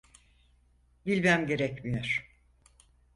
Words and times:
Bilmem 1.05 1.47
gerekmiyor. 1.47 2.37